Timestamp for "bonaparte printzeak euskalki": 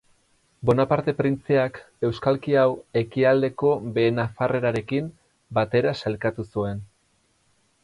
0.69-2.55